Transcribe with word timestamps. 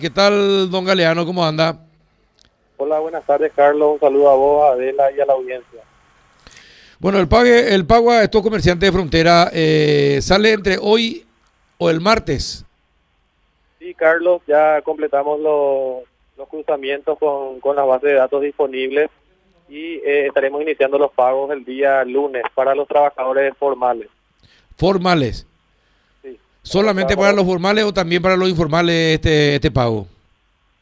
¿Qué 0.00 0.10
tal, 0.10 0.70
don 0.70 0.84
Galeano? 0.84 1.26
¿Cómo 1.26 1.44
anda? 1.44 1.76
Hola, 2.76 3.00
buenas 3.00 3.26
tardes, 3.26 3.52
Carlos. 3.52 3.94
Un 3.94 3.98
saludo 3.98 4.30
a 4.30 4.36
vos, 4.36 4.64
a 4.64 4.72
Adela 4.74 5.10
y 5.10 5.20
a 5.20 5.26
la 5.26 5.32
audiencia. 5.32 5.80
Bueno, 7.00 7.18
el, 7.18 7.26
pague, 7.26 7.74
el 7.74 7.84
pago 7.84 8.12
a 8.12 8.22
estos 8.22 8.40
comerciantes 8.40 8.86
de 8.86 8.96
frontera 8.96 9.50
eh, 9.52 10.20
sale 10.22 10.52
entre 10.52 10.78
hoy 10.80 11.26
o 11.78 11.90
el 11.90 12.00
martes. 12.00 12.64
Sí, 13.80 13.92
Carlos, 13.94 14.40
ya 14.46 14.82
completamos 14.82 15.40
los, 15.40 16.04
los 16.36 16.48
cruzamientos 16.48 17.18
con, 17.18 17.58
con 17.58 17.74
la 17.74 17.82
base 17.82 18.06
de 18.06 18.14
datos 18.14 18.40
disponibles 18.40 19.10
y 19.68 19.94
eh, 19.96 20.28
estaremos 20.28 20.62
iniciando 20.62 20.96
los 20.96 21.10
pagos 21.10 21.50
el 21.50 21.64
día 21.64 22.04
lunes 22.04 22.44
para 22.54 22.72
los 22.76 22.86
trabajadores 22.86 23.52
formales. 23.58 24.06
Formales. 24.76 25.44
¿Solamente 26.68 27.16
para 27.16 27.32
los 27.32 27.46
formales 27.46 27.84
o 27.84 27.94
también 27.94 28.20
para 28.20 28.36
los 28.36 28.46
informales 28.46 29.14
este, 29.14 29.54
este 29.54 29.70
pago? 29.70 30.06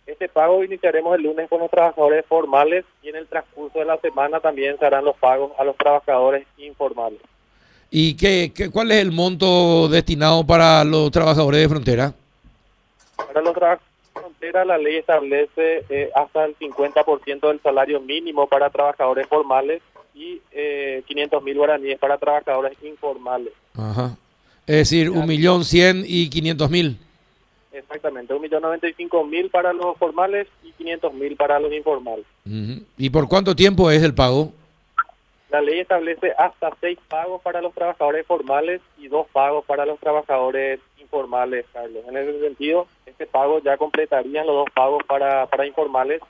Este 0.05 0.29
pago 0.29 0.65
iniciaremos 0.65 1.15
el 1.15 1.23
lunes 1.23 1.49
con 1.49 1.61
los 1.61 1.71
trabajadores 1.71 2.25
formales 2.27 2.85
y 3.03 3.11
en 3.11 3.17
el 3.17 3.29
transcurso 3.29 3.79
de 3.79 3.85
la 3.85 3.97
semana 3.99 4.41
también 4.41 4.77
se 4.79 4.85
harán 4.85 5.05
los 5.05 5.17
pagos 5.17 5.53
a 5.57 5.63
los 5.63 5.77
trabajadores 5.77 6.45
informales. 6.59 7.21
¿Y 7.89 8.17
qué, 8.17 8.53
qué 8.53 8.69
cuál 8.69 8.91
es 8.91 8.99
el 8.99 9.13
monto 9.13 9.89
destinado 9.89 10.45
para 10.45 10.83
los 10.83 11.13
trabajadores 11.13 11.61
de 11.61 11.69
frontera? 11.69 12.15
Para 13.17 13.41
los 13.41 13.55
trabajadores 13.55 13.87
de 14.13 14.21
frontera 14.21 14.65
la 14.65 14.79
ley 14.79 14.97
establece 14.97 15.85
eh, 15.89 16.11
hasta 16.17 16.47
el 16.47 16.59
50% 16.59 17.47
del 17.47 17.61
salario 17.63 18.01
mínimo 18.01 18.49
para 18.49 18.71
trabajadores 18.71 19.29
formales 19.29 19.83
y 20.17 20.41
eh, 20.51 21.05
500 21.07 21.45
mil 21.45 21.59
guaraníes 21.59 21.99
para 22.01 22.19
trabajadores 22.19 22.77
informales. 22.83 23.53
Ajá. 23.77 24.17
Es 24.67 24.77
decir, 24.91 25.11
un 25.11 25.27
millón 25.27 25.65
cien 25.65 26.05
y 26.07 26.29
quinientos 26.29 26.71
mil. 26.71 26.99
Exactamente, 27.73 28.35
un 28.35 28.41
millón 28.43 28.63
noventa 28.63 28.89
y 28.89 28.95
cinco 28.95 29.25
mil 29.25 29.51
para 29.51 29.73
los 29.73 29.97
formales 29.99 30.49
y 30.65 30.73
quinientos 30.73 31.13
mil 31.15 31.37
para 31.37 31.61
los 31.61 31.73
informales. 31.73 32.25
¿Y 32.97 33.11
por 33.11 33.29
cuánto 33.29 33.55
tiempo 33.55 33.91
es 33.91 34.03
el 34.03 34.15
pago? 34.15 34.53
La 35.51 35.61
ley 35.61 35.79
establece 35.79 36.33
hasta 36.37 36.71
seis 36.81 36.99
pagos 37.09 37.41
para 37.43 37.61
los 37.61 37.73
trabajadores 37.73 38.27
formales 38.27 38.81
y 38.99 39.07
dos 39.09 39.27
pagos 39.33 39.65
para 39.65 39.87
los 39.87 40.01
trabajadores 40.01 40.81
informales, 41.01 41.65
Carlos. 41.73 42.03
En 42.09 42.17
ese 42.17 42.41
sentido, 42.41 42.89
este 43.07 43.27
pago 43.27 43.61
ya 43.63 43.77
completarían 43.77 44.47
los 44.47 44.57
dos 44.57 44.69
pagos 44.75 45.05
para, 45.07 45.47
para 45.47 45.67
informales 45.67 46.21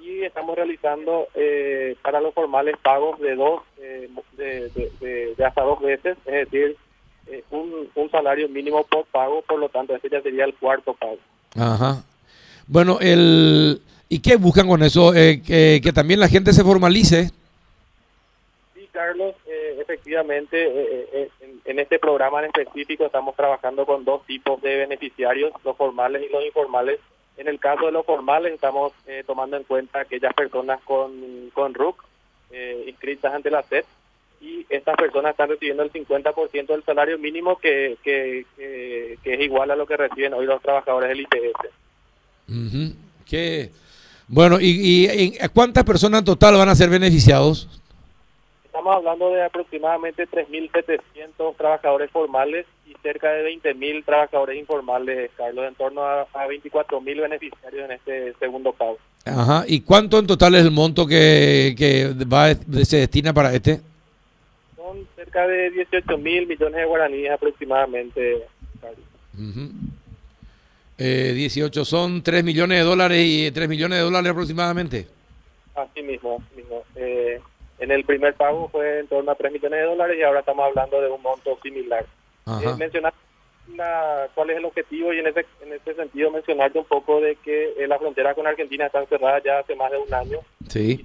y 0.00 0.22
estamos 0.22 0.54
realizando 0.54 1.26
eh, 1.34 1.96
para 2.02 2.20
los 2.20 2.32
formales 2.34 2.76
pagos 2.80 3.18
de 3.18 3.34
dos, 3.34 3.62
eh, 3.78 4.08
de, 4.36 4.68
de- 4.68 4.92
de- 5.00 5.34
de 5.34 5.44
hasta 5.44 5.62
dos 5.62 5.80
veces, 5.80 6.16
es 6.26 6.32
decir, 6.50 6.76
eh, 7.26 7.42
un, 7.50 7.88
un 7.94 8.10
salario 8.10 8.48
mínimo 8.48 8.84
por 8.84 9.04
pago, 9.06 9.42
por 9.42 9.58
lo 9.58 9.68
tanto, 9.68 9.94
este 9.94 10.08
ya 10.10 10.20
sería 10.20 10.44
el 10.44 10.54
cuarto 10.54 10.94
pago. 10.94 11.18
Ajá. 11.56 12.02
Bueno, 12.66 12.98
el 13.00 13.80
¿y 14.08 14.20
qué 14.20 14.36
buscan 14.36 14.68
con 14.68 14.82
eso? 14.82 15.14
Eh, 15.14 15.42
que, 15.42 15.80
que 15.82 15.92
también 15.92 16.20
la 16.20 16.28
gente 16.28 16.52
se 16.52 16.64
formalice. 16.64 17.30
Sí, 18.74 18.88
Carlos, 18.92 19.34
eh, 19.46 19.78
efectivamente, 19.80 20.56
eh, 20.66 21.08
eh, 21.12 21.28
en, 21.40 21.60
en 21.64 21.78
este 21.78 21.98
programa 21.98 22.40
en 22.40 22.46
específico 22.46 23.06
estamos 23.06 23.34
trabajando 23.36 23.84
con 23.86 24.04
dos 24.04 24.24
tipos 24.26 24.60
de 24.62 24.76
beneficiarios, 24.76 25.52
los 25.64 25.76
formales 25.76 26.22
y 26.22 26.32
los 26.32 26.44
informales. 26.44 27.00
En 27.36 27.48
el 27.48 27.58
caso 27.58 27.86
de 27.86 27.92
los 27.92 28.06
formales 28.06 28.52
estamos 28.54 28.92
eh, 29.06 29.24
tomando 29.26 29.56
en 29.56 29.64
cuenta 29.64 30.00
aquellas 30.00 30.32
personas 30.34 30.80
con, 30.84 31.50
con 31.52 31.74
RUC 31.74 32.04
eh, 32.52 32.84
inscritas 32.86 33.34
ante 33.34 33.50
la 33.50 33.62
SED 33.64 33.84
y 34.44 34.66
estas 34.68 34.96
personas 34.96 35.30
están 35.32 35.48
recibiendo 35.48 35.82
el 35.82 35.92
50% 35.92 36.66
del 36.66 36.84
salario 36.84 37.18
mínimo 37.18 37.56
que, 37.58 37.96
que, 38.04 38.44
que- 38.56 39.18
que 39.22 39.34
es 39.34 39.40
igual 39.40 39.70
a 39.70 39.76
lo 39.76 39.86
que 39.86 39.96
reciben 39.96 40.34
hoy 40.34 40.44
los 40.46 40.60
trabajadores 40.60 41.08
del 41.08 41.20
IPS. 41.22 41.70
Ujú. 42.48 42.94
¿Qué? 43.28 43.70
Bueno, 44.28 44.60
¿y, 44.60 44.66
y 44.66 45.06
en- 45.06 45.48
cuántas 45.52 45.84
personas 45.84 46.20
en 46.20 46.24
total 46.26 46.56
van 46.56 46.68
a 46.68 46.74
ser 46.74 46.90
beneficiados? 46.90 47.68
Estamos 48.64 48.96
hablando 48.96 49.30
de 49.30 49.42
aproximadamente 49.44 50.26
3.700 50.28 51.56
trabajadores 51.56 52.10
formales 52.10 52.66
y 52.86 52.94
cerca 53.02 53.30
de 53.30 53.44
20.000 53.44 54.04
trabajadores 54.04 54.58
informales, 54.58 55.30
Carlos, 55.36 55.66
en 55.68 55.74
torno 55.76 56.02
a, 56.02 56.22
a 56.22 56.46
24.000 56.48 57.20
beneficiarios 57.22 57.84
en 57.84 57.92
este 57.92 58.34
segundo 58.40 58.72
pago. 58.72 58.98
Ajá. 59.24 59.64
¿Y 59.66 59.80
cuánto 59.80 60.18
en 60.18 60.26
total 60.26 60.54
es 60.56 60.62
el 60.64 60.70
monto 60.70 61.06
que, 61.06 61.74
que 61.78 62.12
va, 62.30 62.52
se 62.84 62.98
destina 62.98 63.32
para 63.32 63.54
este? 63.54 63.80
cerca 65.16 65.46
de 65.46 65.70
18 65.70 66.18
mil 66.18 66.46
millones 66.46 66.76
de 66.76 66.84
guaraníes 66.84 67.30
aproximadamente. 67.32 68.46
Uh 69.36 69.94
eh, 70.96 71.32
18 71.34 71.84
son 71.84 72.22
3 72.22 72.44
millones 72.44 72.78
de 72.78 72.84
dólares 72.84 73.18
y 73.20 73.50
3 73.50 73.68
millones 73.68 73.98
de 73.98 74.04
dólares 74.04 74.30
aproximadamente. 74.30 75.06
Así 75.74 76.02
mismo, 76.02 76.40
eh, 76.94 77.40
en 77.80 77.90
el 77.90 78.04
primer 78.04 78.34
pago 78.34 78.68
fue 78.68 79.00
en 79.00 79.08
torno 79.08 79.32
a 79.32 79.34
3 79.34 79.52
millones 79.52 79.80
de 79.80 79.86
dólares 79.86 80.16
y 80.18 80.22
ahora 80.22 80.40
estamos 80.40 80.64
hablando 80.66 81.00
de 81.00 81.10
un 81.10 81.20
monto 81.20 81.58
similar. 81.62 82.06
Eh, 82.46 82.74
mencionar 82.78 83.12
la, 83.74 84.28
cuál 84.34 84.50
es 84.50 84.58
el 84.58 84.64
objetivo 84.66 85.12
y 85.12 85.18
en 85.18 85.26
ese, 85.26 85.46
en 85.62 85.72
ese 85.72 85.94
sentido 85.94 86.30
mencionarte 86.30 86.78
un 86.78 86.84
poco 86.84 87.20
de 87.20 87.36
que 87.36 87.74
eh, 87.76 87.88
la 87.88 87.98
frontera 87.98 88.34
con 88.34 88.46
Argentina 88.46 88.86
está 88.86 89.04
cerrada 89.06 89.42
ya 89.44 89.58
hace 89.58 89.74
más 89.74 89.90
de 89.90 89.98
un 89.98 90.14
año. 90.14 90.38
Sí 90.68 91.04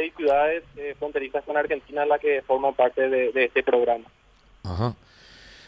seis 0.00 0.14
ciudades 0.16 0.62
eh, 0.78 0.94
fronterizas 0.98 1.44
con 1.44 1.56
Argentina 1.58 2.06
las 2.06 2.20
que 2.20 2.40
forman 2.42 2.72
parte 2.72 3.10
de, 3.10 3.32
de, 3.32 3.44
este 3.44 3.62
programa. 3.62 4.06
Ajá. 4.64 4.94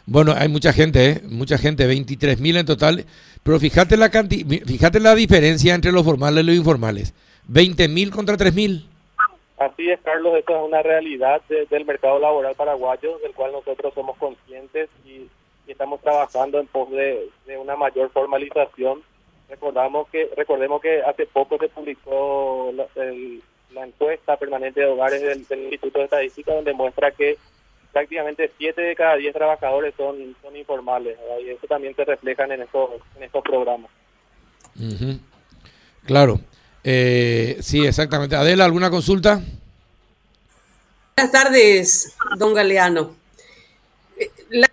Bueno, 0.07 0.33
hay 0.35 0.49
mucha 0.49 0.73
gente, 0.73 1.11
¿eh? 1.11 1.21
mucha 1.29 1.59
gente, 1.59 1.87
23 1.87 2.41
mil 2.41 2.57
en 2.57 2.65
total, 2.65 3.05
pero 3.43 3.61
fíjate 3.61 3.97
la 3.99 4.11
cantidad, 4.11 4.67
fíjate 4.67 5.01
la 5.01 5.15
diferencia 5.15 5.75
entre 5.75 5.93
los 5.93 6.03
formales 6.03 6.43
y 6.43 6.47
los 6.47 6.57
informales, 6.57 7.15
20 7.47 7.89
mil 7.89 8.11
contra 8.11 8.37
3 8.37 8.55
mil. 8.55 8.89
Así 9.59 9.91
es, 9.91 10.01
Carlos, 10.01 10.35
esta 10.39 10.59
es 10.59 10.63
una 10.67 10.83
realidad 10.83 11.43
de, 11.49 11.67
del 11.67 11.85
mercado 11.85 12.19
laboral 12.19 12.55
paraguayo, 12.55 13.19
del 13.19 13.33
cual 13.33 13.53
nosotros 13.53 13.93
somos 13.95 14.17
conscientes 14.17 14.89
y, 15.05 15.29
y 15.67 15.73
estamos 15.73 16.01
trabajando 16.01 16.59
en 16.59 16.67
pos 16.67 16.91
de, 16.91 17.29
de 17.47 17.59
una 17.59 17.77
mayor 17.77 18.11
formalización 18.11 19.03
recordamos 19.53 20.09
que 20.09 20.31
recordemos 20.35 20.81
que 20.81 21.03
hace 21.03 21.27
poco 21.27 21.59
se 21.59 21.69
publicó 21.69 22.73
el, 22.97 23.43
la 23.75 23.87
encuesta 23.87 24.37
permanente 24.37 24.81
de 24.81 24.87
hogares 24.87 25.21
del, 25.23 25.47
del 25.47 25.65
Instituto 25.65 25.99
de 25.99 26.05
Estadística, 26.07 26.55
donde 26.55 26.73
muestra 26.73 27.11
que 27.11 27.39
prácticamente 27.93 28.51
7 28.59 28.81
de 28.81 28.97
cada 28.97 29.17
10 29.17 29.33
trabajadores 29.35 29.95
son, 29.97 30.35
son 30.43 30.57
informales, 30.57 31.19
¿verdad? 31.19 31.39
y 31.45 31.51
eso 31.51 31.67
también 31.67 31.95
se 31.95 32.05
reflejan 32.05 32.51
en 32.53 32.63
estos, 32.63 32.91
en 33.17 33.23
estos 33.25 33.43
programas. 33.43 33.91
Claro. 36.07 36.41
Eh, 36.85 37.59
sí, 37.61 37.85
exactamente. 37.87 38.35
Adela, 38.35 38.65
¿alguna 38.65 38.91
consulta? 38.91 39.41
Buenas 41.17 41.33
tardes, 41.33 42.17
don 42.39 42.55
Galeano. 42.55 43.15
Eh, 44.19 44.31
la- 44.51 44.71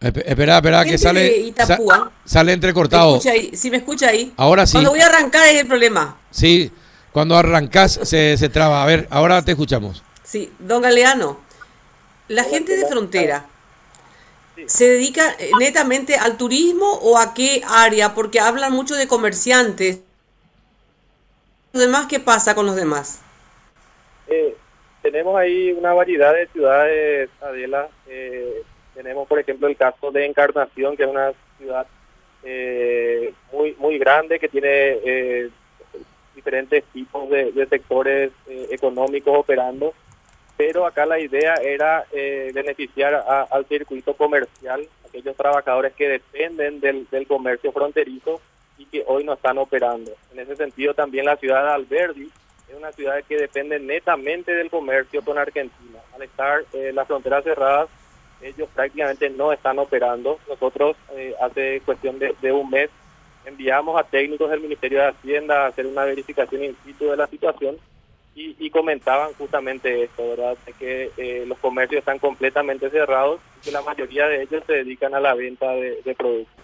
Espera, 0.00 0.56
espera, 0.56 0.84
que 0.84 0.96
sale, 0.96 1.52
sa- 1.56 2.10
sale 2.24 2.46
¿me 2.46 2.52
entrecortado. 2.54 3.20
¿Sí 3.20 3.70
me 3.70 3.76
escucha 3.76 4.08
ahí? 4.08 4.32
Ahora 4.38 4.66
sí. 4.66 4.72
Cuando 4.72 4.90
voy 4.90 5.00
a 5.00 5.06
arrancar 5.06 5.46
es 5.48 5.56
el 5.60 5.66
problema. 5.66 6.16
Sí, 6.30 6.72
cuando 7.12 7.36
arrancás 7.36 8.00
se, 8.04 8.36
se 8.38 8.48
traba. 8.48 8.82
A 8.82 8.86
ver, 8.86 9.06
ahora 9.10 9.44
te 9.44 9.50
escuchamos. 9.52 10.02
Sí, 10.22 10.50
don 10.58 10.80
Galeano, 10.80 11.38
la 12.28 12.44
gente 12.44 12.76
de 12.76 12.86
frontera 12.86 13.44
se 14.66 14.88
dedica 14.88 15.34
eh, 15.38 15.50
netamente 15.58 16.16
al 16.16 16.36
turismo 16.38 16.86
o 17.02 17.18
a 17.18 17.34
qué 17.34 17.62
área, 17.68 18.14
porque 18.14 18.40
hablan 18.40 18.72
mucho 18.72 18.94
de 18.94 19.06
comerciantes. 19.06 20.00
¿Los 21.72 21.82
demás 21.82 22.06
qué 22.08 22.20
pasa 22.20 22.54
con 22.54 22.64
los 22.64 22.74
demás? 22.76 23.20
Eh, 24.28 24.56
tenemos 25.02 25.36
ahí 25.38 25.72
una 25.72 25.92
variedad 25.92 26.32
de 26.32 26.46
ciudades, 26.48 27.28
Adela. 27.42 27.88
Eh, 28.08 28.62
tenemos, 29.02 29.26
por 29.26 29.38
ejemplo, 29.38 29.66
el 29.66 29.76
caso 29.76 30.10
de 30.10 30.26
Encarnación, 30.26 30.94
que 30.94 31.04
es 31.04 31.08
una 31.08 31.32
ciudad 31.56 31.86
eh, 32.42 33.32
muy 33.50 33.74
muy 33.78 33.98
grande 33.98 34.38
que 34.38 34.48
tiene 34.48 34.68
eh, 34.68 35.48
diferentes 36.34 36.84
tipos 36.92 37.30
de, 37.30 37.66
sectores 37.70 38.30
eh, 38.46 38.66
económicos 38.70 39.34
operando. 39.38 39.94
Pero 40.58 40.84
acá 40.84 41.06
la 41.06 41.18
idea 41.18 41.54
era 41.54 42.04
eh, 42.12 42.50
beneficiar 42.52 43.14
al 43.50 43.64
circuito 43.64 44.12
comercial, 44.12 44.86
aquellos 45.08 45.34
trabajadores 45.34 45.94
que 45.94 46.06
dependen 46.06 46.80
del, 46.80 47.08
del 47.10 47.26
comercio 47.26 47.72
fronterizo 47.72 48.42
y 48.76 48.84
que 48.84 49.02
hoy 49.06 49.24
no 49.24 49.32
están 49.32 49.56
operando. 49.56 50.12
En 50.30 50.40
ese 50.40 50.56
sentido, 50.56 50.92
también 50.92 51.24
la 51.24 51.36
ciudad 51.36 51.64
de 51.64 51.70
Alberdi 51.70 52.30
es 52.68 52.76
una 52.76 52.92
ciudad 52.92 53.22
que 53.26 53.38
depende 53.38 53.80
netamente 53.80 54.52
del 54.52 54.68
comercio 54.68 55.22
con 55.22 55.38
Argentina. 55.38 56.00
Al 56.14 56.22
estar 56.22 56.64
eh, 56.74 56.92
las 56.92 57.06
fronteras 57.06 57.42
cerradas, 57.42 57.88
ellos 58.42 58.68
prácticamente 58.74 59.30
no 59.30 59.52
están 59.52 59.78
operando. 59.78 60.38
Nosotros 60.48 60.96
eh, 61.16 61.34
hace 61.40 61.80
cuestión 61.84 62.18
de, 62.18 62.34
de 62.40 62.52
un 62.52 62.70
mes 62.70 62.90
enviamos 63.44 63.98
a 63.98 64.04
técnicos 64.04 64.50
del 64.50 64.60
Ministerio 64.60 65.00
de 65.00 65.08
Hacienda 65.08 65.64
a 65.64 65.68
hacer 65.68 65.86
una 65.86 66.04
verificación 66.04 66.64
in 66.64 66.76
situ 66.84 67.06
de 67.06 67.16
la 67.16 67.26
situación 67.26 67.76
y, 68.34 68.70
comentaban 68.70 69.34
justamente 69.34 70.04
esto, 70.04 70.30
¿verdad? 70.30 70.56
De 70.64 70.72
que 70.72 71.10
eh, 71.16 71.44
los 71.46 71.58
comercios 71.58 71.98
están 71.98 72.18
completamente 72.18 72.88
cerrados 72.88 73.40
y 73.58 73.64
que 73.64 73.70
la 73.70 73.82
mayoría 73.82 74.26
de 74.28 74.42
ellos 74.42 74.62
se 74.66 74.72
dedican 74.72 75.14
a 75.14 75.20
la 75.20 75.34
venta 75.34 75.70
de, 75.72 76.14
productos. 76.16 76.54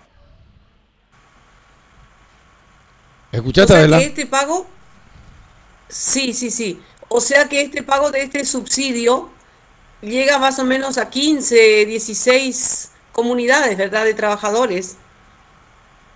¿Escuchaste, 3.33 3.75
o 3.75 3.77
sea 3.77 3.99
que 3.99 4.05
este 4.05 4.27
pago, 4.27 4.67
sí, 5.89 6.33
sí, 6.33 6.51
sí. 6.51 6.81
O 7.09 7.21
sea 7.21 7.47
que 7.47 7.61
este 7.61 7.83
pago 7.83 8.11
de 8.11 8.23
este 8.23 8.45
subsidio 8.47 9.29
llega 10.07 10.39
más 10.39 10.59
o 10.59 10.65
menos 10.65 10.99
a 10.99 11.11
15, 11.11 11.85
16 11.87 12.93
comunidades, 13.13 13.77
¿verdad?, 13.77 14.05
de 14.05 14.15
trabajadores. 14.15 14.97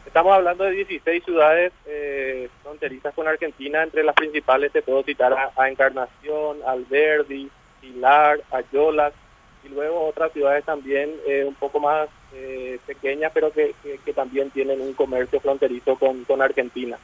Estamos 0.06 0.34
hablando 0.34 0.64
de 0.64 0.72
16 0.72 1.24
ciudades 1.24 1.72
eh, 1.86 2.48
fronterizas 2.62 3.14
con 3.14 3.28
Argentina, 3.28 3.82
entre 3.82 4.02
las 4.02 4.14
principales 4.14 4.72
te 4.72 4.82
puedo 4.82 5.02
citar 5.04 5.32
a, 5.56 5.68
Encarnación, 5.68 6.58
Alberdi, 6.66 7.48
Pilar, 7.80 8.40
Ayolas, 8.50 9.12
y 9.64 9.68
luego 9.68 10.06
otras 10.06 10.32
ciudades 10.32 10.64
también 10.64 11.12
eh, 11.28 11.44
un 11.46 11.54
poco 11.54 11.78
más 11.78 12.08
eh, 12.32 12.78
pequeñas, 12.86 13.30
pero 13.32 13.52
que, 13.52 13.74
también 14.14 14.50
tienen 14.50 14.80
un 14.80 14.94
comercio 14.94 15.40
fronterizo 15.40 15.96
con, 15.96 16.24
con 16.24 16.42
Argentina. 16.42 16.98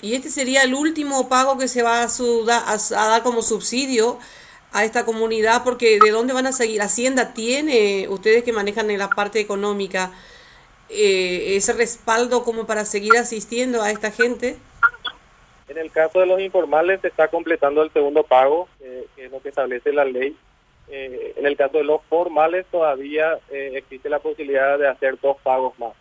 Y 0.00 0.14
este 0.14 0.30
sería 0.30 0.62
el 0.62 0.74
último 0.74 1.28
pago 1.28 1.58
que 1.58 1.68
se 1.68 1.82
va 1.82 2.02
a, 2.02 2.06
a, 2.06 3.08
dar 3.08 3.22
como 3.22 3.42
subsidio 3.42 4.18
a 4.74 4.84
esta 4.84 5.04
comunidad, 5.04 5.62
porque 5.62 5.98
¿de 6.00 6.10
dónde 6.10 6.34
van 6.34 6.46
a 6.46 6.52
seguir? 6.52 6.82
Hacienda 6.82 7.32
tiene, 7.32 8.08
ustedes 8.08 8.42
que 8.42 8.52
manejan 8.52 8.90
en 8.90 8.98
la 8.98 9.08
parte 9.08 9.38
económica, 9.38 10.10
eh, 10.90 11.54
ese 11.56 11.72
respaldo 11.72 12.42
como 12.42 12.66
para 12.66 12.84
seguir 12.84 13.16
asistiendo 13.16 13.82
a 13.82 13.92
esta 13.92 14.10
gente? 14.10 14.56
En 15.68 15.78
el 15.78 15.92
caso 15.92 16.18
de 16.18 16.26
los 16.26 16.40
informales 16.40 17.00
se 17.00 17.08
está 17.08 17.28
completando 17.28 17.82
el 17.82 17.92
segundo 17.92 18.24
pago, 18.24 18.68
eh, 18.80 19.06
que 19.14 19.26
es 19.26 19.30
lo 19.30 19.40
que 19.40 19.50
establece 19.50 19.92
la 19.92 20.04
ley. 20.04 20.36
Eh, 20.88 21.34
en 21.36 21.46
el 21.46 21.56
caso 21.56 21.78
de 21.78 21.84
los 21.84 22.02
formales 22.10 22.66
todavía 22.66 23.38
existe 23.50 24.08
la 24.08 24.18
posibilidad 24.18 24.76
de 24.76 24.88
hacer 24.88 25.18
dos 25.22 25.36
pagos 25.42 25.78
más. 25.78 25.92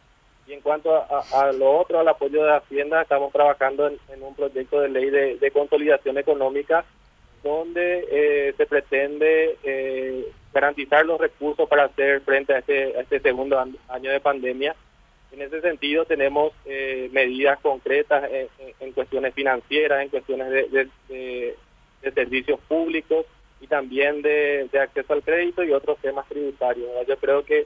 Y 0.48 0.54
en 0.54 0.62
cuanto 0.62 0.96
a, 0.96 1.52
lo 1.54 1.80
otro, 1.80 2.00
al 2.00 2.08
apoyo 2.08 2.44
de 2.44 2.56
Hacienda, 2.56 3.04
estamos 3.04 3.31
trabajando 3.31 3.88
en, 3.88 4.24
un 4.24 4.36
proyecto 4.36 4.81
de 4.81 4.90
ley 4.90 5.10
de, 5.10 5.52
consolidación 5.52 6.18
económica 6.18 6.84
donde 7.44 8.54
se 8.57 8.66
pretende 8.66 9.57
garantizar 10.54 11.06
los 11.06 11.19
recursos 11.19 11.68
para 11.68 11.86
hacer 11.86 12.22
frente 12.22 12.54
a 12.54 12.60
este, 12.60 13.00
este 13.00 13.19
segundo 13.19 13.60
año 13.60 14.12
de 14.12 14.19
pandemia. 14.19 14.75
En 15.31 15.42
ese 15.42 15.62
sentido 15.62 16.06
tenemos 16.06 16.54
eh, 16.66 17.10
medidas 17.12 17.60
concretas 17.60 18.30
en, 18.80 18.92
cuestiones 18.92 19.34
financieras, 19.34 20.04
en 20.04 20.10
cuestiones 20.10 20.50
de, 20.51 21.56
servicios 22.13 22.60
públicos 22.68 23.25
y 23.60 23.66
también 23.66 24.22
de, 24.22 24.69
acceso 24.80 25.13
al 25.13 25.24
crédito 25.24 25.63
y 25.63 25.72
otros 25.72 25.98
temas 26.00 26.28
tributarios. 26.30 26.88
Yo 27.07 27.18
creo 27.18 27.44
que, 27.44 27.66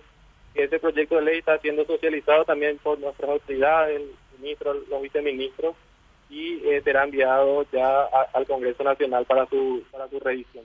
ese 0.55 0.79
proyecto 0.79 1.17
de 1.17 1.21
ley 1.21 1.37
está 1.37 1.59
siendo 1.59 1.85
socializado 1.85 2.43
también 2.43 2.79
por 2.79 2.97
nuestras 2.97 3.29
autoridades, 3.29 4.01
el 4.01 4.09
ministro, 4.39 4.73
los 4.89 5.01
viceministros, 5.03 5.75
y 6.29 6.59
eh, 6.65 6.81
será 6.83 7.03
enviado 7.03 7.65
ya 7.71 8.03
al 8.33 8.45
Congreso 8.45 8.83
Nacional 8.83 9.25
para 9.25 9.45
su, 9.47 9.83
para 9.91 10.07
su 10.09 10.19
revisión. 10.19 10.63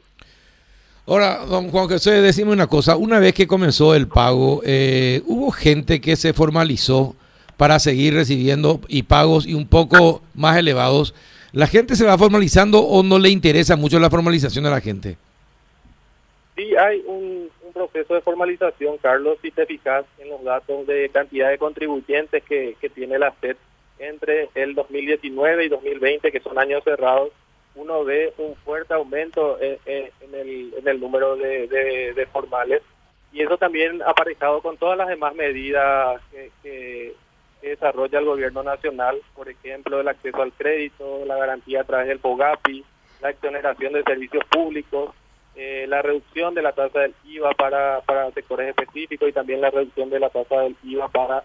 Ahora, 1.06 1.38
don 1.46 1.70
Juan 1.70 1.88
José, 1.88 2.22
decime 2.22 2.52
una 2.52 2.68
cosa. 2.68 2.96
Una 2.96 3.18
vez 3.18 3.34
que 3.34 3.46
comenzó 3.46 3.94
el 3.94 4.06
pago, 4.06 4.62
eh, 4.64 5.22
¿hubo 5.26 5.50
gente 5.50 6.00
que 6.00 6.14
se 6.14 6.32
formalizó 6.32 7.16
para 7.56 7.78
seguir 7.80 8.14
recibiendo 8.14 8.80
y 8.86 9.02
pagos 9.02 9.46
y 9.46 9.54
un 9.54 9.66
poco 9.66 10.22
más 10.34 10.56
elevados? 10.56 11.14
¿La 11.52 11.66
gente 11.66 11.96
se 11.96 12.06
va 12.06 12.16
formalizando 12.16 12.80
o 12.80 13.02
no 13.02 13.18
le 13.18 13.30
interesa 13.30 13.76
mucho 13.76 13.98
la 13.98 14.10
formalización 14.10 14.64
de 14.64 14.70
la 14.70 14.80
gente? 14.80 15.16
Sí, 16.56 16.76
hay 16.76 17.02
un, 17.06 17.50
proceso 17.72 18.14
de 18.14 18.20
formalización, 18.20 18.98
Carlos, 18.98 19.38
si 19.40 19.50
te 19.50 19.64
fijas 19.64 20.04
en 20.18 20.28
los 20.28 20.44
datos 20.44 20.86
de 20.86 21.08
cantidad 21.08 21.48
de 21.48 21.56
contribuyentes 21.56 22.44
que, 22.44 22.76
que 22.78 22.90
tiene 22.90 23.18
la 23.18 23.32
FED 23.32 23.56
entre 24.02 24.48
el 24.54 24.74
2019 24.74 25.64
y 25.64 25.68
2020, 25.68 26.32
que 26.32 26.40
son 26.40 26.58
años 26.58 26.82
cerrados 26.84 27.32
uno 27.74 28.04
ve 28.04 28.32
un 28.38 28.54
fuerte 28.56 28.94
aumento 28.94 29.58
en, 29.60 29.78
el, 30.32 30.74
en 30.76 30.88
el, 30.88 31.00
número 31.00 31.36
de, 31.36 32.28
formales 32.32 32.82
y 33.32 33.42
eso 33.42 33.56
también 33.56 34.02
aparejado 34.02 34.60
con 34.60 34.76
todas 34.76 34.98
las 34.98 35.08
demás 35.08 35.34
medidas 35.34 36.20
que, 36.62 37.14
desarrolla 37.62 38.18
el 38.18 38.24
gobierno 38.24 38.64
nacional, 38.64 39.22
por 39.36 39.48
ejemplo, 39.48 40.00
el 40.00 40.08
acceso 40.08 40.42
al 40.42 40.52
crédito, 40.52 41.24
la 41.24 41.36
garantía 41.36 41.82
a 41.82 41.84
través 41.84 42.08
del 42.08 42.18
POGAPI, 42.18 42.84
la 43.20 43.30
exoneración 43.30 43.92
de 43.92 44.02
servicios 44.02 44.44
públicos, 44.46 45.14
eh, 45.54 45.86
la 45.88 46.02
reducción 46.02 46.54
de 46.54 46.62
la 46.62 46.72
tasa 46.72 46.98
del 46.98 47.14
IVA 47.22 47.52
para, 47.52 48.00
para 48.00 48.32
sectores 48.32 48.68
específicos 48.68 49.28
y 49.28 49.32
también 49.32 49.60
la 49.60 49.70
reducción 49.70 50.10
de 50.10 50.18
la 50.18 50.28
tasa 50.30 50.62
del 50.62 50.76
IVA 50.82 51.06
para 51.06 51.44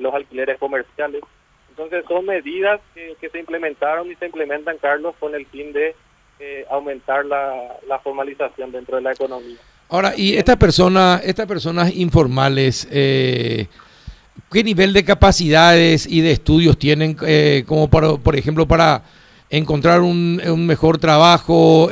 los 0.00 0.12
alquileres 0.12 0.58
comerciales. 0.58 1.22
Entonces 1.84 2.08
son 2.08 2.26
medidas 2.26 2.80
que, 2.94 3.28
se 3.28 3.38
implementaron 3.38 4.10
y 4.10 4.14
se 4.16 4.26
implementan, 4.26 4.76
Carlos, 4.78 5.14
con 5.18 5.34
el 5.34 5.46
fin 5.46 5.72
de 5.72 5.94
eh, 6.38 6.64
aumentar 6.70 7.24
la, 7.26 7.98
formalización 8.02 8.72
dentro 8.72 8.96
de 8.96 9.02
la 9.02 9.12
economía. 9.12 9.56
Ahora, 9.88 10.14
y 10.16 10.36
estas 10.36 10.56
personas, 10.56 11.22
estas 11.24 11.46
personas 11.46 11.94
informales, 11.94 12.86
eh, 12.90 13.66
¿qué 14.50 14.64
nivel 14.64 14.92
de 14.92 15.04
capacidades 15.04 16.06
y 16.06 16.20
de 16.20 16.32
estudios 16.32 16.78
tienen, 16.78 17.16
eh, 17.26 17.64
como 17.66 17.88
por 17.88 18.36
ejemplo, 18.36 18.66
para 18.66 19.02
encontrar 19.50 20.00
un, 20.00 20.40
mejor 20.66 20.98
trabajo, 20.98 21.90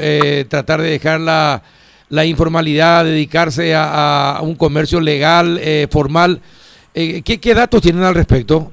tratar 0.49 0.81
de 0.81 0.91
dejar 0.91 1.21
la, 1.21 2.25
informalidad, 2.25 3.05
dedicarse 3.05 3.75
a, 3.77 4.39
un 4.41 4.55
comercio 4.55 5.01
legal, 5.01 5.61
formal? 5.91 6.41
¿qué, 6.95 7.23
¿Qué 7.23 7.55
datos 7.55 7.83
tienen 7.83 8.05
al 8.05 8.15
respecto? 8.15 8.73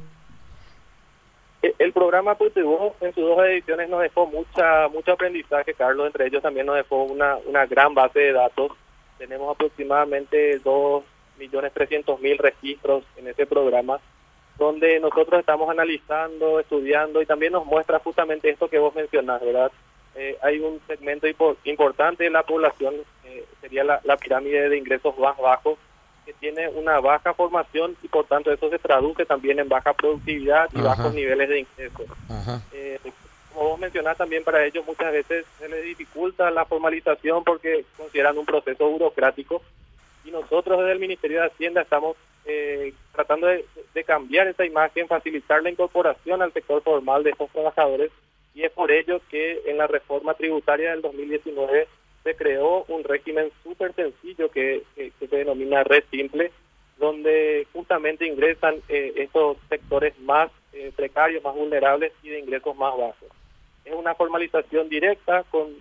Eh, 1.62 1.74
el 1.80 1.92
programa 1.92 2.36
Putibú 2.36 2.94
en 3.02 3.14
sus 3.14 3.24
dos 3.24 3.44
ediciones 3.46 3.90
nos 3.90 4.02
dejó 4.02 4.28
mucha 4.28 4.88
mucho 4.90 5.14
aprendizaje, 5.14 5.74
Carlos, 5.74 6.08
entre 6.08 6.28
ellos 6.28 6.44
también 6.44 6.66
nos 6.66 6.76
dejó 6.76 7.04
una, 7.04 7.38
una 7.46 7.66
gran 7.66 7.94
base 7.94 8.20
de 8.20 8.34
datos. 8.34 8.72
Tenemos 9.18 9.56
aproximadamente 9.56 10.62
2.300.000 10.62 12.38
registros 12.38 13.04
en 13.16 13.28
ese 13.28 13.48
programa, 13.48 14.00
donde 14.60 15.00
nosotros 15.00 15.40
estamos 15.40 15.70
analizando, 15.70 16.60
estudiando 16.60 17.22
y 17.22 17.26
también 17.26 17.54
nos 17.54 17.66
muestra 17.66 18.00
justamente 18.00 18.50
esto 18.50 18.70
que 18.70 18.78
vos 18.78 18.94
mencionás, 18.94 19.42
¿verdad? 19.42 19.72
Eh, 20.16 20.38
hay 20.42 20.60
un 20.60 20.80
segmento 20.88 21.28
importante 21.64 22.24
de 22.24 22.30
la 22.30 22.44
población, 22.44 22.96
eh, 23.24 23.46
sería 23.62 23.84
la, 23.84 24.02
la 24.04 24.18
pirámide 24.18 24.70
de 24.70 24.78
ingresos 24.78 25.18
más 25.18 25.38
bajos, 25.38 25.78
que 26.28 26.34
tiene 26.34 26.68
una 26.68 27.00
baja 27.00 27.34
formación 27.34 27.96
y 28.04 28.10
por 28.10 28.26
tanto 28.26 28.52
eso 28.52 28.70
se 28.70 28.78
traduce 28.80 29.26
también 29.26 29.60
en 29.60 29.70
baja 29.70 29.94
productividad 29.94 30.70
y 30.74 30.82
bajos 30.82 31.14
niveles 31.14 31.48
de 31.48 31.60
ingresos. 31.60 32.06
Eh, 32.74 33.00
como 33.54 33.70
vos 33.70 33.80
mencionás 33.80 34.18
también 34.18 34.44
para 34.44 34.66
ellos 34.66 34.86
muchas 34.86 35.14
veces 35.14 35.46
se 35.58 35.70
les 35.70 35.86
dificulta 35.86 36.52
la 36.52 36.66
formalización 36.66 37.46
porque 37.46 37.86
consideran 37.96 38.38
un 38.38 38.46
proceso 38.46 38.90
burocrático. 38.90 39.62
Y 40.26 40.32
nosotros 40.32 40.80
desde 40.80 40.92
el 40.92 41.00
Ministerio 41.00 41.40
de 41.40 41.48
Hacienda 41.48 41.84
estamos 41.84 42.18
eh, 42.44 42.94
tratando 43.14 43.48
de, 43.48 43.64
de, 43.94 44.04
cambiar 44.04 44.48
esa 44.48 44.66
imagen, 44.66 45.08
facilitar 45.08 45.64
la 45.64 45.70
incorporación 45.70 46.42
al 46.42 46.52
sector 46.52 46.84
formal 46.84 47.24
de 47.24 47.30
estos 47.30 47.50
trabajadores. 47.52 48.12
Y 48.54 48.64
es 48.64 48.72
por 48.72 48.92
ello 48.92 49.22
que 49.30 49.62
en 49.66 49.78
la 49.78 49.88
reforma 49.88 50.34
tributaria 50.34 50.92
del 50.92 51.02
2019 51.02 51.88
se 52.28 52.36
creó 52.36 52.84
un 52.90 53.06
régimen 53.06 53.50
súper 53.64 53.94
sencillo 53.94 54.52
que, 54.52 54.84
se 54.96 55.28
denomina 55.28 55.86
red 55.86 56.04
simple, 56.12 56.52
donde 56.98 57.66
justamente 57.72 58.28
ingresan 58.28 58.82
eh, 58.90 59.14
estos 59.16 59.56
sectores 59.70 60.20
más 60.20 60.52
eh, 60.74 60.92
precarios, 60.94 61.42
más 61.42 61.56
vulnerables 61.56 62.12
y 62.24 62.28
de 62.28 62.40
ingresos 62.40 62.76
más 62.76 62.98
bajos. 62.98 63.30
Es 63.86 63.94
una 63.94 64.14
formalización 64.14 64.90
directa 64.90 65.46
con, 65.52 65.74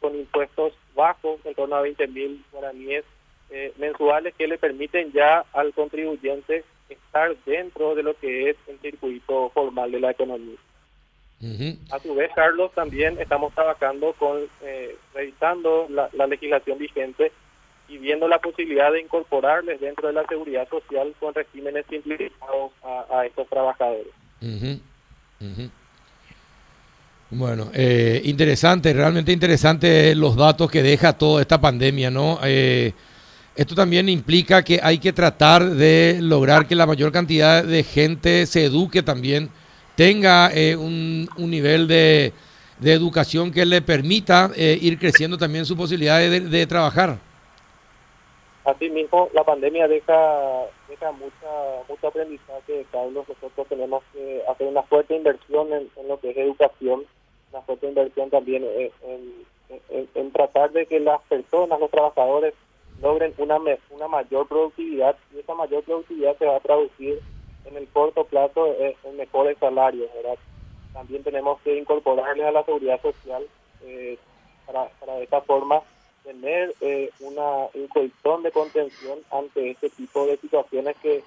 con, 0.00 0.14
impuestos 0.18 0.72
bajos, 0.94 1.38
en 1.44 1.54
torno 1.54 1.76
a 1.76 1.82
20 1.82 2.06
mil 2.08 2.42
guaraníes 2.50 3.04
eh, 3.50 3.74
mensuales, 3.76 4.32
que 4.36 4.48
le 4.48 4.56
permiten 4.56 5.12
ya 5.12 5.44
al 5.52 5.74
contribuyente 5.74 6.64
estar 6.88 7.36
dentro 7.44 7.94
de 7.94 8.04
lo 8.04 8.14
que 8.14 8.48
es 8.48 8.56
el 8.68 8.78
circuito 8.78 9.50
formal 9.50 9.92
de 9.92 10.00
la 10.00 10.12
economía. 10.12 10.56
A 11.90 11.98
su 12.00 12.14
vez, 12.14 12.30
Carlos, 12.34 12.70
también 12.74 13.18
estamos 13.18 13.54
trabajando 13.54 14.12
con, 14.18 14.40
eh, 14.62 14.94
revisando 15.14 15.86
la, 15.88 16.26
legislación 16.26 16.78
vigente 16.78 17.32
y 17.88 17.96
viendo 17.96 18.28
la 18.28 18.38
posibilidad 18.38 18.92
de 18.92 19.00
incorporarles 19.00 19.80
dentro 19.80 20.08
de 20.08 20.14
la 20.14 20.26
seguridad 20.26 20.68
social 20.68 21.14
con 21.18 21.32
regímenes 21.34 21.86
simplificados 21.88 22.72
a, 22.82 23.24
estos 23.24 23.48
trabajadores. 23.48 24.12
Bueno, 27.30 27.70
eh, 27.72 28.20
interesante, 28.24 28.92
realmente 28.92 29.32
interesante 29.32 30.14
los 30.14 30.36
datos 30.36 30.70
que 30.70 30.82
deja 30.82 31.16
toda 31.16 31.40
esta 31.40 31.58
pandemia, 31.58 32.10
¿no? 32.10 32.38
Eh, 32.44 32.92
esto 33.56 33.74
también 33.74 34.08
implica 34.10 34.62
que 34.62 34.80
hay 34.82 34.98
que 34.98 35.12
tratar 35.12 35.64
de 35.64 36.18
lograr 36.20 36.66
que 36.66 36.74
la 36.74 36.86
mayor 36.86 37.12
cantidad 37.12 37.64
de 37.64 37.82
gente 37.82 38.44
se 38.46 38.66
eduque 38.66 39.02
también 39.02 39.48
tenga 40.00 40.50
eh, 40.54 40.74
un, 40.76 41.28
nivel 41.36 41.86
de 41.86 42.32
de 42.78 42.94
educación 42.94 43.52
que 43.52 43.66
le 43.66 43.82
permita 43.82 44.50
eh, 44.56 44.78
ir 44.80 44.98
creciendo 44.98 45.36
también 45.36 45.66
su 45.66 45.76
posibilidad 45.76 46.18
de, 46.18 46.66
trabajar. 46.66 47.18
Asimismo, 48.64 49.28
la 49.34 49.44
pandemia 49.44 49.86
deja, 49.88 50.64
deja 50.88 51.12
mucha, 51.12 51.50
mucho 51.86 52.08
aprendizaje, 52.08 52.86
Carlos. 52.90 53.28
Nosotros 53.28 53.66
tenemos 53.68 54.02
que 54.14 54.42
hacer 54.48 54.68
una 54.68 54.82
fuerte 54.84 55.14
inversión 55.14 55.68
en, 55.74 56.08
lo 56.08 56.18
que 56.18 56.30
es 56.30 56.36
educación, 56.38 57.04
una 57.52 57.60
fuerte 57.60 57.86
inversión 57.86 58.30
también 58.30 58.64
en, 58.64 60.10
en, 60.14 60.32
tratar 60.32 60.72
de 60.72 60.86
que 60.86 60.98
las 60.98 61.20
personas, 61.28 61.78
los 61.78 61.90
trabajadores, 61.90 62.54
logren 63.02 63.34
una, 63.36 63.58
una 63.90 64.08
mayor 64.08 64.48
productividad 64.48 65.14
y 65.34 65.40
esa 65.40 65.54
mayor 65.54 65.82
productividad 65.82 66.38
se 66.38 66.46
va 66.46 66.56
a 66.56 66.60
traducir 66.60 67.20
en 67.64 67.76
el 67.76 67.88
corto 67.88 68.24
plazo 68.24 68.74
en 68.78 69.16
mejores 69.16 69.56
salarios, 69.58 70.08
¿verdad? 70.14 70.38
también 70.92 71.22
tenemos 71.22 71.60
que 71.62 71.76
incorporarles 71.76 72.46
a 72.46 72.52
la 72.52 72.64
seguridad 72.64 73.00
social 73.00 73.42
eh, 73.84 74.18
para, 74.66 74.88
para 75.00 75.14
de 75.14 75.24
esta 75.24 75.40
forma 75.42 75.80
tener 76.24 76.74
eh, 76.80 77.10
una 77.20 77.66
un 77.74 77.86
colchón 77.88 78.42
de 78.42 78.50
contención 78.50 79.18
ante 79.30 79.70
este 79.70 79.90
tipo 79.90 80.26
de 80.26 80.36
situaciones 80.36 80.96
que, 81.02 81.22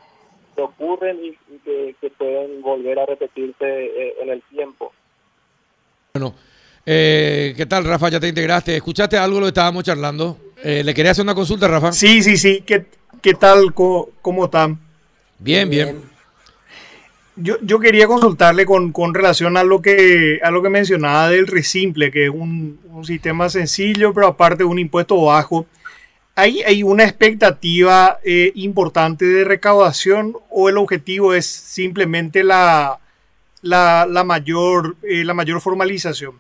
ocurren 0.56 1.18
y, 1.26 1.36
que, 1.64 1.96
pueden 2.16 2.62
volver 2.62 3.00
a 3.00 3.08
repetirse 3.08 3.66
eh, 3.66 4.16
en 4.22 4.30
el 4.30 4.44
tiempo. 4.44 4.94
Bueno, 6.14 6.36
¿qué 6.86 7.66
tal 7.68 7.86
Rafa? 7.86 8.10
¿Ya 8.10 8.20
te 8.20 8.28
integraste? 8.28 8.76
¿Escuchaste 8.76 9.18
algo 9.18 9.40
lo 9.40 9.48
que 9.48 9.50
estábamos 9.50 9.84
charlando? 9.84 10.38
¿Le 10.64 10.94
quería 10.94 11.12
hacer 11.12 11.24
una 11.24 11.34
consulta, 11.34 11.68
Rafa? 11.68 11.92
Sí, 11.92 12.22
sí, 12.22 12.38
sí. 12.38 12.62
¿Qué, 12.62 12.86
qué 13.20 13.34
tal? 13.34 13.74
¿Cómo, 13.74 14.10
cómo 14.22 14.46
están? 14.46 14.80
bien. 15.40 15.72
bien. 15.72 16.13
Yo, 17.36 17.56
yo 17.62 17.80
quería 17.80 18.06
consultarle 18.08 18.66
con, 18.66 18.92
con, 18.92 19.14
relación 19.14 19.58
a 19.58 19.64
lo 19.64 19.82
que 19.82 20.40
a 20.44 20.52
lo 20.52 20.62
que 20.62 20.70
mencionaba 20.70 21.30
del 21.30 21.48
resimple, 21.48 22.12
que 22.12 22.26
es 22.26 22.30
un, 22.30 22.80
un 22.86 23.04
sistema 23.06 23.50
sencillo, 23.50 24.14
pero 24.14 24.28
aparte 24.28 24.64
un 24.64 24.78
impuesto 24.78 25.20
bajo. 25.20 25.66
¿Hay, 26.36 26.62
hay 26.64 26.84
una 26.84 27.04
expectativa 27.04 28.20
eh, 28.24 28.52
importante 28.56 29.26
de 29.26 29.44
recaudación 29.44 30.36
o 30.50 30.70
el 30.70 30.78
objetivo 30.78 31.34
es 31.34 31.46
simplemente 31.46 32.44
la, 32.44 33.00
la, 33.62 34.08
la 34.10 34.24
mayor, 34.24 34.96
eh, 35.04 35.24
la 35.24 35.34
mayor 35.34 35.62
formalización? 35.62 36.40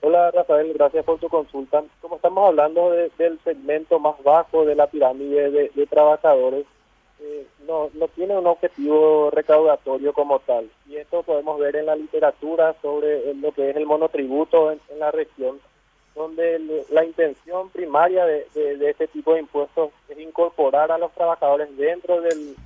Hola 0.00 0.30
Rafael, 0.30 0.72
gracias 0.74 1.04
por 1.04 1.18
tu 1.18 1.28
consulta. 1.28 1.82
Como 2.00 2.16
estamos 2.16 2.48
hablando 2.48 2.90
del 2.90 3.40
segmento 3.44 3.98
más 3.98 4.22
bajo 4.22 4.64
de 4.64 4.74
la 4.74 4.86
pirámide 4.86 5.50
de, 5.50 5.70
de 5.74 5.86
trabajadores, 5.86 6.66
eh, 7.20 7.46
no, 7.68 7.90
no 7.92 8.08
tiene 8.08 8.36
un 8.36 8.46
objetivo 8.46 9.30
recaudatorio 9.30 10.12
como 10.14 10.40
tal. 10.40 10.68
Y 10.88 10.96
esto 10.96 11.22
podemos 11.22 11.60
ver 11.60 11.76
en 11.76 11.86
la 11.86 11.94
literatura 11.94 12.74
sobre 12.80 13.34
lo 13.34 13.52
que 13.52 13.70
es 13.70 13.76
el 13.76 13.86
monotributo 13.86 14.72
en, 14.72 14.80
la 14.98 15.10
región, 15.12 15.60
donde 16.14 16.84
la 16.90 17.04
intención 17.04 17.68
primaria 17.68 18.24
de, 18.24 18.46
este 18.88 19.06
tipo 19.08 19.34
de 19.34 19.40
impuestos 19.40 19.90
es 20.08 20.18
incorporar 20.18 20.90
a 20.90 20.98
los 20.98 21.12
trabajadores 21.12 21.76
dentro 21.76 22.22
del, 22.22 22.56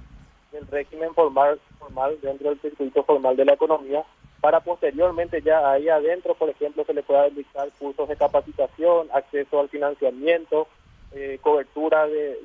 régimen 0.71 1.13
formal, 1.15 1.59
formal, 1.79 2.19
dentro 2.23 2.51
del 2.51 2.61
circuito 2.61 3.03
formal 3.03 3.37
de 3.37 3.45
la 3.45 3.55
economía, 3.55 4.05
para 4.41 4.61
posteriormente 4.61 5.41
ya 5.43 5.71
ahí 5.71 5.89
adentro, 5.89 6.35
por 6.35 6.51
ejemplo, 6.51 6.85
se 6.85 6.95
le 6.95 7.03
pueda 7.03 7.25
dedicar 7.25 7.69
cursos 7.79 8.09
de 8.09 8.17
capacitación, 8.17 9.09
acceso 9.13 9.61
al 9.61 9.69
financiamiento, 9.69 10.69
eh, 11.15 11.39
cobertura 11.43 12.07
de, 12.07 12.39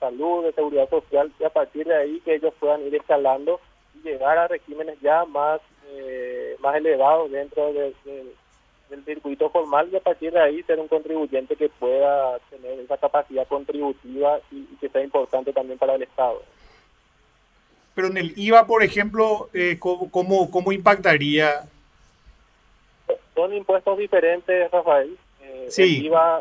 salud, 0.00 0.44
de 0.44 0.52
seguridad 0.52 0.90
social, 0.90 1.30
y 1.38 1.44
a 1.44 1.50
partir 1.50 1.86
de 1.86 1.94
ahí 1.94 2.20
que 2.24 2.34
ellos 2.34 2.52
puedan 2.58 2.84
ir 2.84 2.94
escalando 2.96 3.60
y 3.94 4.08
llegar 4.08 4.36
a 4.36 4.48
regímenes 4.48 5.00
ya 5.00 5.24
más, 5.24 5.60
eh, 5.90 6.56
más 6.58 6.74
elevados 6.74 7.30
dentro 7.30 7.72
del 7.72 7.94
circuito 9.04 9.50
formal 9.50 9.88
y 9.92 9.96
a 9.96 10.00
partir 10.00 10.32
de 10.32 10.40
ahí 10.40 10.62
ser 10.64 10.80
un 10.80 10.88
contribuyente 10.88 11.54
que 11.54 11.68
pueda 11.68 12.40
tener 12.50 12.80
esa 12.80 12.96
capacidad 12.96 13.46
contributiva 13.46 14.40
y, 14.50 14.64
que 14.80 14.88
sea 14.88 15.04
importante 15.04 15.52
también 15.52 15.78
para 15.78 15.94
el 15.94 16.02
Estado. 16.02 16.42
Pero 17.94 18.08
en 18.08 18.16
el 18.16 18.32
IVA, 18.36 18.66
por 18.66 18.82
ejemplo, 18.82 19.48
eh, 19.54 19.76
¿cómo, 19.78 20.50
cómo, 20.50 20.72
impactaría? 20.72 21.68
Son 23.36 23.54
impuestos 23.54 23.96
diferentes, 23.96 24.70
Rafael. 24.72 25.16
sí. 25.68 25.98
El 25.98 26.06
IVA, 26.06 26.40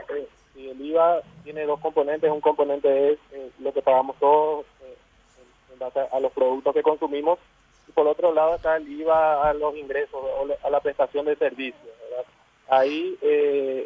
el 0.65 0.81
IVA 0.81 1.21
tiene 1.43 1.65
dos 1.65 1.79
componentes. 1.79 2.31
Un 2.31 2.41
componente 2.41 3.11
es 3.11 3.19
eh, 3.31 3.51
lo 3.59 3.71
que 3.71 3.81
pagamos 3.81 4.17
todos 4.19 4.65
eh, 4.81 4.97
en 5.73 5.79
base 5.79 5.99
a 5.99 6.19
los 6.19 6.31
productos 6.31 6.73
que 6.73 6.81
consumimos 6.81 7.37
y 7.87 7.91
por 7.91 8.07
otro 8.07 8.33
lado 8.33 8.55
está 8.55 8.77
el 8.77 8.87
IVA 8.87 9.49
a 9.49 9.53
los 9.53 9.75
ingresos, 9.75 10.19
a 10.63 10.69
la 10.69 10.79
prestación 10.79 11.25
de 11.25 11.35
servicios. 11.35 11.93
Ahí 12.69 13.17
eh, 13.21 13.85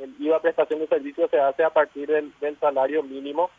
el 0.00 0.14
IVA 0.20 0.42
prestación 0.42 0.80
de 0.80 0.86
servicios 0.86 1.30
se 1.30 1.40
hace 1.40 1.64
a 1.64 1.70
partir 1.70 2.08
del, 2.08 2.32
salario 2.60 3.02
mínimo 3.02 3.50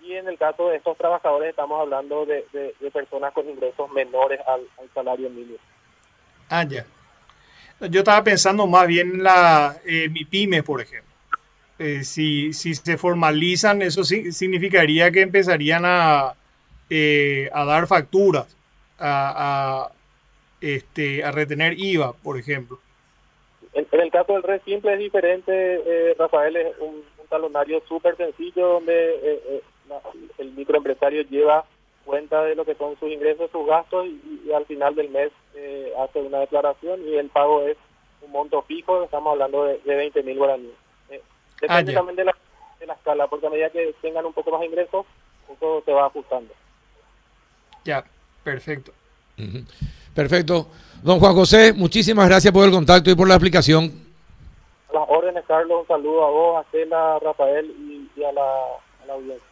y 0.00 0.14
en 0.14 0.28
el 0.28 0.38
caso 0.38 0.68
de 0.68 0.76
estos 0.76 0.96
trabajadores 0.96 1.50
estamos 1.50 1.78
hablando 1.78 2.24
de, 2.24 2.46
personas 2.92 3.34
con 3.34 3.48
ingresos 3.48 3.90
menores 3.90 4.40
al, 4.46 4.62
salario 4.94 5.28
mínimo. 5.28 5.58
Ah, 6.48 6.64
ya. 6.64 6.86
Yo 7.80 8.00
estaba 8.00 8.22
pensando 8.24 8.66
más 8.66 8.86
bien 8.86 9.10
en 9.10 9.22
la 9.22 9.76
mi 9.84 10.24
pyme, 10.24 10.62
por 10.62 10.80
ejemplo. 10.80 11.09
Eh, 11.82 12.04
si, 12.04 12.52
si 12.52 12.74
se 12.74 12.98
formalizan, 12.98 13.80
eso 13.80 14.04
sí, 14.04 14.32
significaría 14.32 15.10
que 15.10 15.22
empezarían 15.22 15.84
a, 15.86 16.34
eh, 16.90 17.48
a 17.54 17.64
dar 17.64 17.86
facturas, 17.86 18.54
a, 18.98 19.86
a, 19.88 19.92
este, 20.60 21.24
a 21.24 21.30
retener 21.30 21.80
IVA, 21.80 22.12
por 22.12 22.38
ejemplo. 22.38 22.78
En, 23.72 23.86
el 23.92 24.10
caso 24.10 24.34
del 24.34 24.42
red 24.42 24.60
simple 24.66 24.92
es 24.92 24.98
diferente, 24.98 25.52
eh, 25.54 26.14
Rafael, 26.18 26.54
es 26.56 26.78
un, 26.80 27.02
talonario 27.30 27.80
súper 27.86 28.16
sencillo 28.16 28.66
donde 28.66 29.62
el 30.38 30.52
microempresario 30.54 31.22
lleva 31.30 31.64
cuenta 32.04 32.42
de 32.42 32.56
lo 32.56 32.64
que 32.64 32.74
son 32.74 32.98
sus 32.98 33.08
ingresos, 33.08 33.52
sus 33.52 33.64
gastos 33.68 34.08
y, 34.08 34.50
al 34.50 34.66
final 34.66 34.96
del 34.96 35.10
mes 35.10 35.30
hace 35.96 36.20
una 36.20 36.40
declaración 36.40 37.00
y 37.06 37.14
el 37.14 37.28
pago 37.28 37.62
es 37.62 37.76
un 38.20 38.32
monto 38.32 38.62
fijo, 38.62 39.04
estamos 39.04 39.32
hablando 39.32 39.64
de, 39.64 39.78
de 39.78 39.94
20 39.94 40.24
mil 40.24 40.38
guaraníes. 40.38 40.74
Depende 41.60 41.92
ah, 41.92 41.94
también 41.94 42.16
de 42.16 42.24
la, 42.24 42.36
de 42.78 42.86
la 42.86 42.94
escala, 42.94 43.26
porque 43.26 43.46
a 43.46 43.50
medida 43.50 43.70
que 43.70 43.94
tengan 44.00 44.24
un 44.24 44.32
poco 44.32 44.50
más 44.50 44.60
de 44.60 44.66
ingresos, 44.66 45.06
eso 45.52 45.82
se 45.84 45.92
va 45.92 46.06
ajustando. 46.06 46.54
Ya, 47.84 48.04
perfecto. 48.42 48.92
Perfecto. 50.14 50.66
Don 51.02 51.18
Juan 51.18 51.34
José, 51.34 51.72
muchísimas 51.72 52.28
gracias 52.28 52.52
por 52.52 52.64
el 52.64 52.70
contacto 52.70 53.10
y 53.10 53.14
por 53.14 53.28
la 53.28 53.34
explicación. 53.34 53.92
A 54.90 54.94
las 54.94 55.08
órdenes, 55.08 55.44
Carlos, 55.46 55.82
un 55.82 55.86
saludo 55.86 56.24
a 56.24 56.30
vos, 56.30 56.64
a 56.64 56.70
Cela, 56.70 57.16
a 57.16 57.18
Rafael 57.20 57.66
y, 58.16 58.22
a, 58.22 58.32
la, 58.32 58.42
a 58.42 59.06
la 59.06 59.12
audiencia. 59.14 59.46